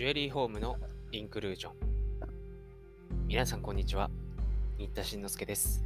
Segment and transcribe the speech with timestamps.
[0.00, 0.78] ジュエリーホームの
[1.12, 1.72] インクルージョン。
[3.26, 4.10] 皆さんこんにちは。
[4.78, 5.84] 新田慎之介です。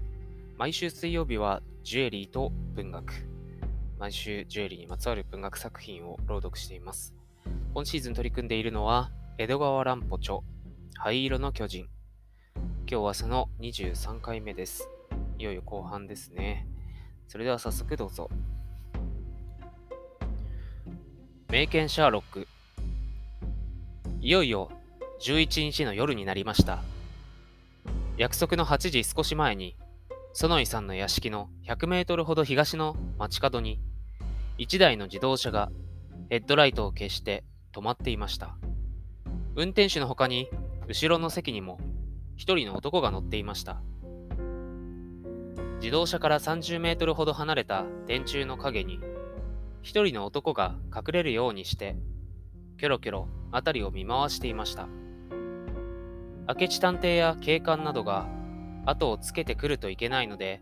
[0.56, 3.12] 毎週水曜日はジュエリーと文学。
[3.98, 7.12] 毎週ジュエリーにまつわる文学作品を朗読しています。
[7.75, 10.39] 今シーズン取り組んでいるのは江戸川乱歩著
[10.94, 11.89] 灰色の巨人。
[12.89, 14.89] 今日はその23回目です。
[15.40, 16.68] いよいよ後半ですね。
[17.26, 18.31] それでは早速どうぞ。
[21.49, 22.46] 名犬シャーロック。
[24.25, 24.71] いよいよ
[25.21, 26.79] 11日の夜になりました。
[28.17, 29.77] 約束の8時少し前に、
[30.33, 33.83] 園井さんの屋敷の100メートルほど東の街角に、
[34.56, 35.70] 1台の自動車が
[36.31, 38.56] ヘッドライトを消して止まっていました。
[39.56, 40.48] 運転手の他に、
[40.89, 41.78] 後ろの席にも
[42.39, 43.83] 1人の男が乗っていました。
[45.83, 49.00] 自動車から30メートルほど離れた電柱の影に、
[49.83, 51.98] 1人の男が隠れるようにして、
[52.78, 54.89] キョロキョロ辺りを見回していました。
[56.47, 58.27] 明智探偵や警官などが
[58.84, 60.61] 後をつけてくるといけないので、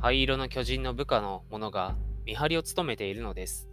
[0.00, 1.94] 灰色の巨人の部下の者が
[2.26, 3.68] 見張りを務めているのです。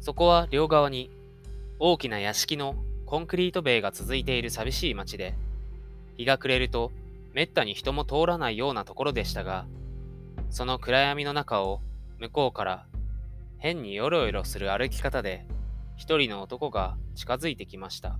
[0.00, 1.10] そこは両側に
[1.78, 5.34] 大きな屋敷のコンクリート塀が続いている寂しい町で、
[6.16, 6.92] 日が暮れると
[7.34, 9.66] めったに人も通らないようなところでしたが、
[10.50, 11.80] その暗闇の中を
[12.18, 12.86] 向こうから
[13.58, 15.44] 変によろよろする歩き方で
[15.96, 18.18] 一人の男が近づいてきました。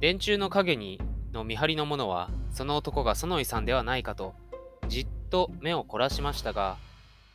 [0.00, 1.00] 電柱の影に
[1.32, 4.34] の見張りの者は、その男が園井さんではないかと、
[4.88, 6.76] じっと目を凝らしましたが、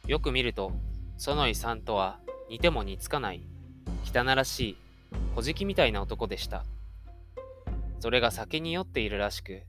[0.08, 0.72] よく見ると、
[1.17, 2.19] 園井さんとは
[2.50, 3.44] 似ても似つかない、
[4.05, 4.78] 汚らしい、
[5.35, 6.66] 小じきみたいな男でした。
[8.00, 9.63] それが酒に酔っているらしく、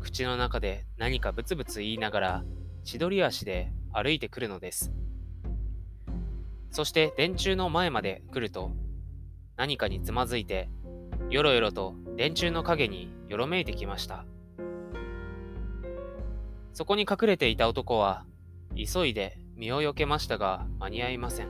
[0.00, 2.44] 口の中で何かブツブツ言いながら、
[2.84, 4.92] 千鳥足で歩いてくるのです。
[6.70, 8.72] そして電柱の前まで来ると、
[9.56, 10.68] 何かにつまずいて、
[11.30, 14.24] よろよろと電柱の影によろめいてきました。
[16.72, 18.24] そこに隠れていた男は、
[18.76, 21.48] 急いで身をよけましたが間に合いません。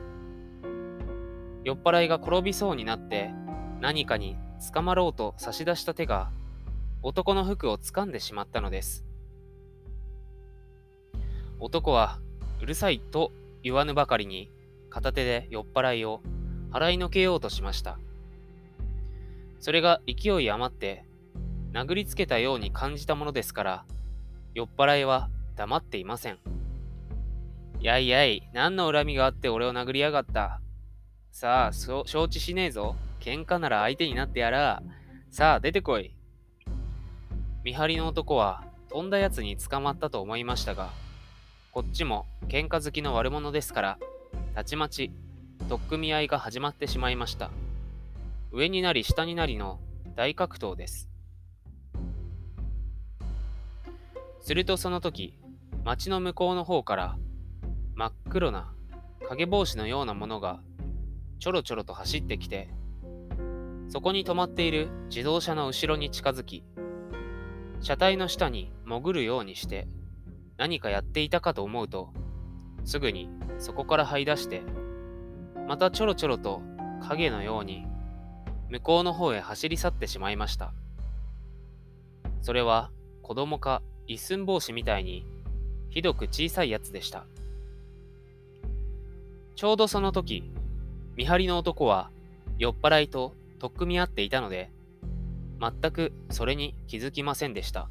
[1.63, 3.31] 酔っ払いが転びそうになって
[3.81, 4.37] 何かに
[4.73, 6.31] 捕まろうと差し出した手が
[7.03, 9.05] 男の服を掴んでしまったのです。
[11.59, 12.19] 男は
[12.61, 13.31] うるさいと
[13.61, 14.49] 言わぬばかりに
[14.89, 16.21] 片手で酔っ払いを
[16.71, 17.97] 払いのけようとしました。
[19.59, 21.05] それが勢い余って
[21.73, 23.85] 殴りつけたように感じたものですから、
[24.53, 26.39] 酔っ払いは黙っていません。
[27.81, 30.59] やいやい、何の恨みがあって俺を殴りやがった。
[31.31, 32.95] さあ、承知しねえぞ。
[33.19, 34.81] 喧嘩なら相手になってやら。
[35.29, 36.15] さあ、出てこい。
[37.63, 40.89] 見張りの男は飛んだやつに捕まったと思いましたが、
[41.71, 43.99] こっちも喧嘩好きの悪者ですから、
[44.59, 45.13] たちまち
[45.69, 47.49] 取っ組み合いが始まってしまいました。
[48.51, 49.79] 上になり下になりの
[50.17, 51.07] 大格闘です。
[54.41, 55.39] するとその時、
[55.85, 57.17] 町の向こうの方から
[57.95, 58.73] 真っ黒な
[59.29, 60.59] 影帽子のようなものが
[61.39, 62.67] ちょろちょろと走ってきて、
[63.87, 66.65] そこに止まっている自動車の後ろに近づき、
[67.79, 69.87] 車体の下に潜るようにして
[70.57, 72.11] 何かやっていたかと思うと、
[72.85, 74.61] すぐにそこから這い出して、
[75.67, 76.61] またちょろちょろと
[77.07, 77.85] 影のように
[78.69, 80.73] 向こうの方へ走り去ってしまいました。
[82.41, 82.91] それは
[83.21, 85.25] 子供か一寸法師みたいに
[85.89, 87.25] ひどく小さいやつでした。
[89.55, 90.43] ちょうどその時、
[91.15, 92.09] 見張りの男は
[92.57, 94.71] 酔っ払いと取っ組み合っていたので、
[95.59, 97.89] 全くそれに気づきませんでした。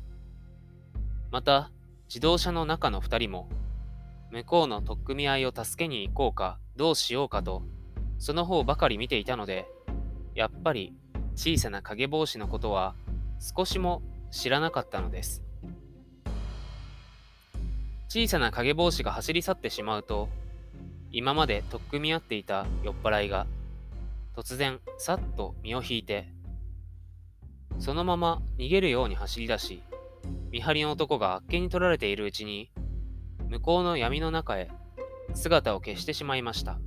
[1.31, 1.71] また、
[2.09, 3.48] 自動車の中の二人も
[4.31, 7.62] 向こうの取っ組み合いを助けに行こうかどうしようかと
[8.19, 9.66] その方ばかり見ていたので
[10.34, 10.94] やっぱり
[11.34, 12.94] 小さな影帽子のことは
[13.39, 15.43] 少しも知らなかったのです。
[18.09, 20.30] 小さな影帽子が走り去ってしまうと
[21.13, 23.47] 今まで取っ組み合っていた酔っ払いが
[24.34, 26.33] 突然さっと身を引いて
[27.78, 29.83] そのまま逃げるように走り出し
[30.51, 32.71] 見張りの男があっけに取られているうちに
[33.48, 34.68] 向こうの闇の中へ
[35.34, 36.78] 姿を消してしまいました。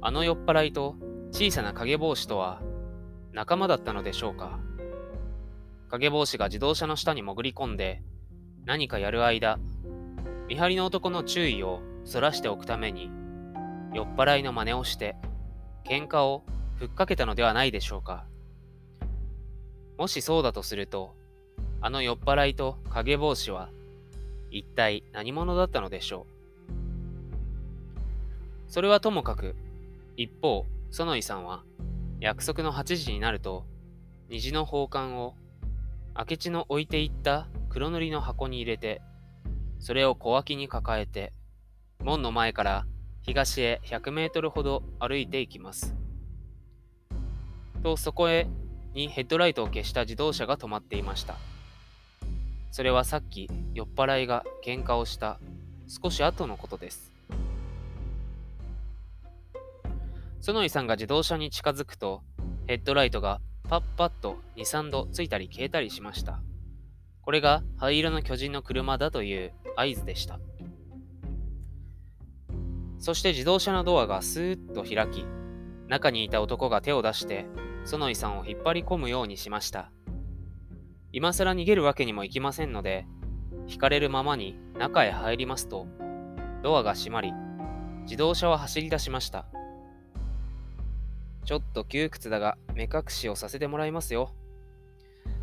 [0.00, 0.96] あの酔っ払いと
[1.32, 2.62] 小さな影帽子とは
[3.32, 4.58] 仲間だったのでしょうか。
[5.90, 8.02] 影帽子が自動車の下に潜り込んで
[8.64, 9.58] 何かやる間、
[10.48, 13.10] 見張りの男の注意をそらしておくために
[13.94, 15.16] 酔っ払いの真似をして
[15.84, 16.44] 喧嘩を
[16.76, 18.24] ふっかけたのではないでしょうか。
[19.98, 21.16] もしそうだとすると、
[21.80, 23.70] あの酔っ払いと影帽子は
[24.50, 26.26] 一体何者だったのでしょ
[28.68, 28.70] う？
[28.70, 29.56] それはともかく、
[30.16, 31.62] 一方、園井さんは、
[32.20, 33.64] 約束の8時になると、
[34.28, 35.34] 虹の宝冠を、
[36.14, 39.00] 明智の置いていった黒塗りの箱に入れて、
[39.78, 41.32] それを小脇に抱えて、
[42.02, 42.86] 門の前から
[43.22, 45.94] 東へ100メートルほど歩いていきます。
[47.82, 48.48] と、そこへ
[48.92, 51.36] にヘッドライトを消した自動車が止まっていました。
[52.70, 53.48] それはさっき
[53.78, 55.38] 酔っ払いが喧嘩をした
[55.86, 57.12] 少し後のことです。
[60.40, 62.22] 園井さんが自動車に近づくと、
[62.66, 66.40] ヘッドライトがパッパッと2、3度ついたり消えたりしました。
[67.22, 70.40] これが灰色の巨人の車だという合図でした。
[72.98, 75.24] そして自動車のドアがスーッと開き、
[75.86, 77.46] 中にいた男が手を出して
[77.84, 79.92] 園井さんを引っ張り込むようにしました。
[81.12, 83.06] 今更逃げるわけにもいきませんので、
[83.68, 85.86] 引かれるままに中へ入りますと、
[86.62, 87.32] ドアが閉まり、
[88.02, 89.46] 自動車は走り出しました。
[91.44, 94.34] ちょっと窮屈だが、目隠しをさせてもらいますよ。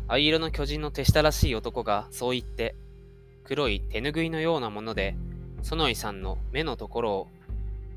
[0.08, 2.74] 藍色の巨人の手下らしい男がそう言って、
[3.44, 5.16] 黒い手ぬぐいのようなもので、
[5.62, 7.28] 園井さんの目のところを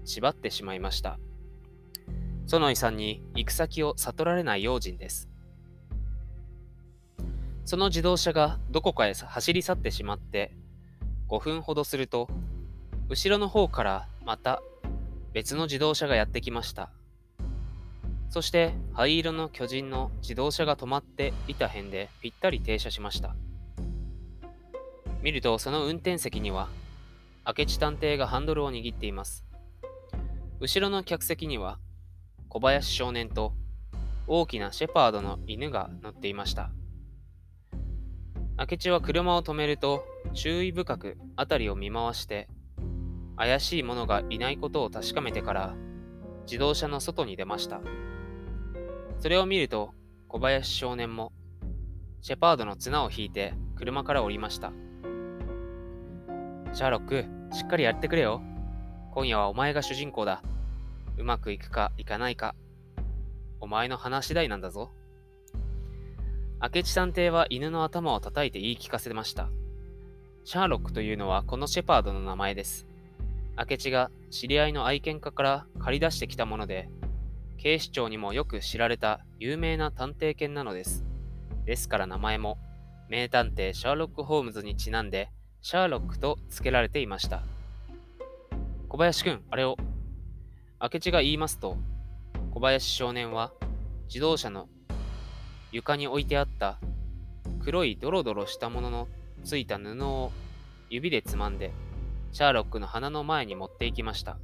[0.06, 1.20] 縛ってしまいました。
[2.48, 5.29] 園井さんに行く先を悟られない用心です。
[7.70, 10.58] その自動車がどこかへ走り去ってしまって
[11.30, 12.28] 5分ほどすると
[13.10, 14.64] 後ろの方からまた
[15.34, 16.90] 別の自動車がやってきました。
[18.32, 23.36] そして灰色の巨人の自動車が止まっていた辺でぴったり停車しました。
[25.22, 26.70] 見るとその運転席には
[27.46, 29.46] 明智探偵がハンドルを握っています。
[30.60, 31.78] 後ろの客席には
[32.48, 33.54] 小林少年と
[34.26, 36.72] 大きなシェパードの犬が乗っていました。
[38.60, 40.04] 明智は車を止めると
[40.34, 42.50] 注意深く辺りを見回して
[43.38, 45.76] 怪しい者がいないことを確かめてから
[46.46, 47.80] 自動車の外に出ました。
[49.20, 49.94] それを見ると
[50.28, 51.32] 小林少年も
[52.22, 54.74] シェパードの綱を引いて車から降りました。
[56.74, 58.42] シャーロック、しっかりやってくれよ。
[59.14, 60.44] 今夜はお前が主人公だ。
[61.18, 62.56] うまくいくかいかないか、
[63.62, 64.92] お前の話次第なんだぞ。
[66.62, 69.48] 明智探偵は犬の頭を叩いて言い聞かせました。
[70.44, 72.86] シャーロックというのはこのシェパードの名前です。
[73.58, 76.90] 明智が知り合いの愛犬家から借り出してきたもので、
[77.58, 81.06] 警視庁にもよく知られた有名な探偵犬なのです。
[81.66, 82.58] ですから名前も、
[83.08, 85.30] 名探偵シャーロック・ホームズにちなんで、
[85.62, 87.42] シャーロックと付けられていました。
[88.90, 89.78] 小林くん、あれを。
[90.82, 91.78] 明智が言いますと、
[92.52, 93.54] 小林少年は
[94.10, 94.68] 自動車の
[95.72, 96.78] 床に置いてあった
[97.64, 99.08] 黒いドロドロしたものの
[99.44, 100.32] ついた布を
[100.90, 101.72] 指でつまんで、
[102.32, 104.38] シャーロックの鼻の前に持っていきました。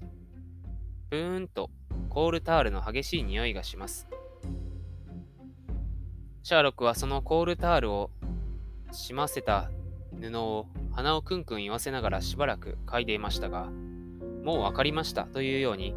[1.10, 1.70] ぷーんと
[2.10, 4.08] コールタールの激しい匂いがします。
[6.44, 8.12] シャーロックはそのコールタールを
[8.92, 9.72] しませた
[10.22, 13.70] 布を鼻をくんくん言わせながらしばらく嗅いでいましたが、
[14.44, 15.96] もう分かりましたというように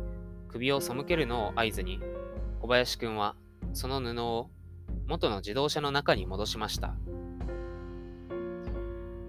[0.48, 2.00] 首を背けるのを合図に、
[2.60, 3.36] 小林くんは
[3.74, 4.50] その布を
[5.08, 6.94] 元の自動車の中に戻しました。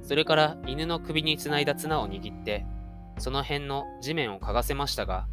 [0.03, 2.65] それから犬の首につないだ綱を握って、
[3.17, 5.27] その辺の地面を嗅がせましたが、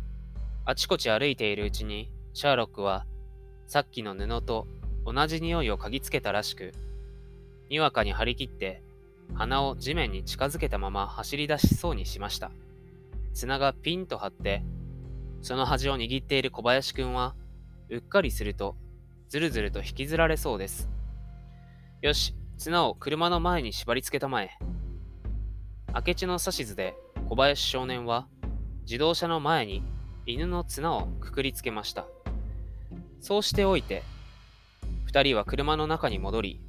[0.64, 3.06] あちこち歩いているうちに、シャーロックは、
[3.66, 4.68] さっきの布と
[5.04, 6.72] 同じ匂いを嗅ぎつけたらしく、
[7.68, 8.82] にわかに張り切って、
[9.34, 12.52] 鼻を地面に近づけたまま走り出しそうにしました。
[13.34, 14.62] 綱がピンと張って、
[15.42, 17.34] その端を握っている小林くんは、
[17.88, 18.76] うっかりすると、
[19.28, 20.88] ずるずると引きずられそうです。
[22.00, 24.50] よし、綱を車の前に縛り付けたまえ。
[25.92, 26.94] 明智の指図で
[27.28, 28.28] 小林少年は、
[28.82, 29.82] 自動車の前に
[30.26, 32.06] 犬の綱をくくりつけました。
[33.20, 34.02] そうしておいて、
[35.06, 36.60] 二人は車の中に戻り、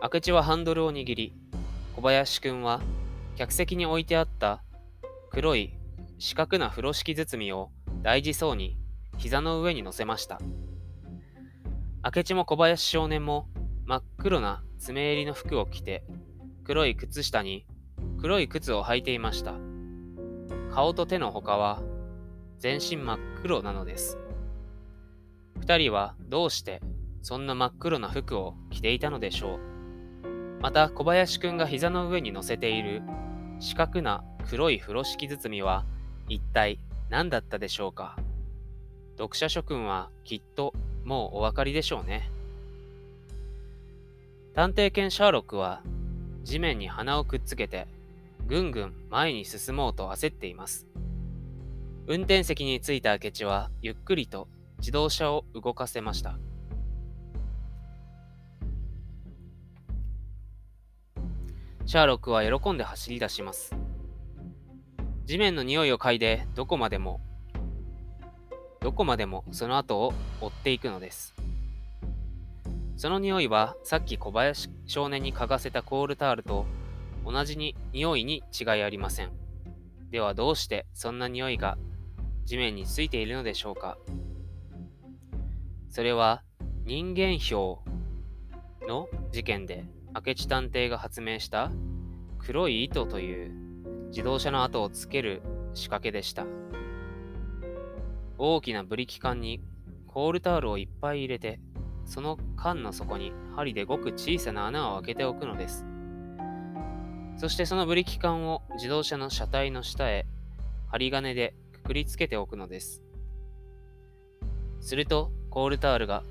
[0.00, 1.34] 明智はハンドルを握り、
[1.96, 2.80] 小林くんは
[3.36, 4.62] 客席に置いてあった
[5.30, 5.74] 黒い
[6.18, 7.70] 四角な風呂敷包みを
[8.02, 8.76] 大事そうに
[9.16, 10.40] 膝の上に乗せました。
[12.06, 13.48] 明智も小林少年も
[13.86, 16.04] 真っ黒な爪襟の服を着て、
[16.62, 17.64] 黒い靴下に
[18.20, 19.54] 黒い靴を履いていました。
[20.70, 21.82] 顔と手の他は
[22.58, 24.18] 全身真っ黒なのです。
[25.58, 26.82] 二人はどうして
[27.22, 30.60] そんな真っ黒な服を着ていたのでしょう。
[30.60, 33.00] また小林くんが膝の上に乗せている
[33.60, 35.86] 四角な黒い風呂敷包みは
[36.28, 38.18] 一体何だったでしょうか
[39.16, 42.30] 読者諸君はきっともうお分かりでしょうね。
[44.54, 45.82] 探偵犬シャーロックは
[46.44, 47.86] 地面に鼻をくっつけて
[48.46, 50.86] ぐんぐん前に進もうと焦っています。
[52.06, 56.38] 運転席に着いた明智はゆっくりと自動車を動かせました。
[61.86, 63.74] シャーロックは喜んで走り出します。
[65.26, 67.20] 地面の匂いを嗅いでどこまでも、
[68.84, 70.12] どこまでもその後を
[70.42, 71.34] 追っていくのです。
[72.98, 76.66] その匂いはさっき小林少年に嗅がせたコールタールと
[77.24, 79.30] 同じに匂いに違いありません。
[80.10, 81.78] ではどうしてそんな匂いが
[82.44, 83.96] 地面についているのでしょうか
[85.88, 86.42] それは
[86.84, 87.82] 人間票
[88.86, 91.72] の事件で明智探偵が発明した
[92.38, 93.50] 黒い糸という
[94.08, 95.40] 自動車の跡をつける
[95.72, 96.44] 仕掛けでした。
[98.38, 99.60] 大きなブリキ缶に
[100.06, 101.60] コールタオルをいっぱい入れて、
[102.04, 105.84] その缶の底に針でごく小さな穴を開けておくのです。
[107.36, 110.26] そしてそのブリキ缶を自動車の車体の下へ
[110.88, 113.02] 針金でくくりつけておくのです。
[114.80, 116.22] すると、コールタオルが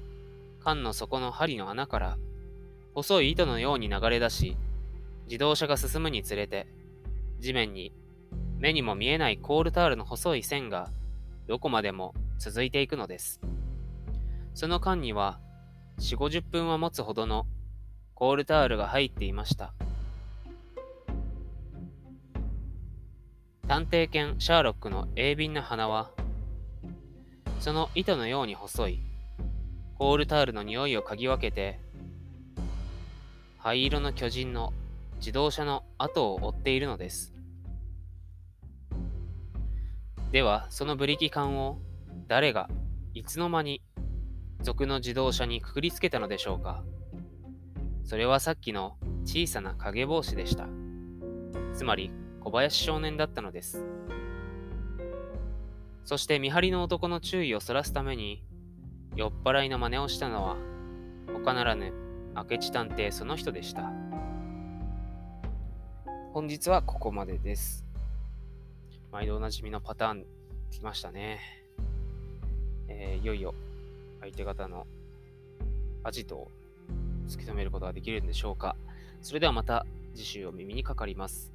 [0.60, 2.18] 缶の底の針の穴から
[2.94, 4.58] 細い糸のように流れ出し、
[5.26, 6.68] 自動車が進むにつれて、
[7.40, 7.92] 地面に
[8.60, 10.90] 目にも見えないコールタールの細い線が
[11.48, 13.42] どこまでも続いていくのです。
[14.54, 15.40] その間には
[16.00, 17.46] 4、50分は持つほどの
[18.14, 19.74] コールタールが入っていました。
[23.68, 26.12] 探偵犬シャーロックの鋭敏な鼻は、
[27.60, 29.00] その糸のように細い
[29.98, 31.80] コールタールの匂いを嗅ぎ分けて
[33.58, 34.74] 灰色の巨人の
[35.20, 37.33] 自動車の後を追っているのです。
[40.34, 41.78] では、そのブリキ缶を
[42.28, 42.68] 誰が
[43.14, 43.84] いつの間に
[44.62, 46.84] 族の自動車にくくりつけたのでしょうか？
[48.04, 50.68] それはさっきの小さな影帽子でした。
[51.76, 52.12] つまり
[52.42, 53.86] 小林少年だったのです。
[56.04, 58.44] そして見張りの男の注意をそらすために
[59.16, 60.58] 酔っ払いの真似をしたのは
[61.32, 61.94] 他ならぬ
[62.36, 63.92] 明智探偵その人でした。
[66.34, 67.86] 本日はここまでです。
[69.14, 70.26] 毎度おなじみのパターン
[70.72, 71.40] 来ましたね。
[72.88, 73.54] えー、いよいよ
[74.22, 74.88] 相手方の
[76.04, 76.52] アジトを
[77.28, 78.76] 突き止めることができるんでしょうか。
[79.22, 81.53] それではまた次週お耳にかかります。